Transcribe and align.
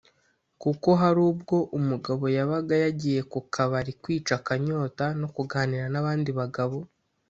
kuko 0.61 0.89
hari 1.01 1.19
ubwo 1.31 1.57
umugabo 1.77 2.23
yabaga 2.37 2.73
yagiye 2.83 3.21
ku 3.31 3.39
kabari 3.53 3.91
kwica 4.01 4.33
akanyota 4.39 5.05
no 5.19 5.27
kuganira 5.35 5.85
n’abandi 5.93 6.29
bagabo 6.39 6.77